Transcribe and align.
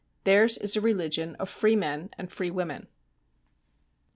Theirs 0.23 0.57
is 0.57 0.75
a 0.75 0.81
religion 0.81 1.35
of 1.35 1.47
free 1.47 1.75
men 1.75 2.09
and 2.17 2.31
free 2.31 2.49
women. 2.49 2.87